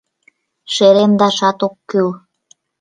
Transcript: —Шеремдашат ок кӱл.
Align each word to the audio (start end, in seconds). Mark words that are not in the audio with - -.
—Шеремдашат 0.73 1.59
ок 1.67 1.75
кӱл. 1.89 2.09